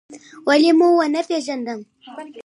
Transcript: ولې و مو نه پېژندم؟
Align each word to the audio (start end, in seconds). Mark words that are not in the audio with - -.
ولې 0.47 0.71
و 0.73 0.77
مو 0.79 0.89
نه 1.13 1.21
پېژندم؟ 1.27 1.79